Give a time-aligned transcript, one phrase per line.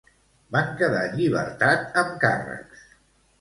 [0.55, 2.83] Van quedar en llibertat amb càrrecs.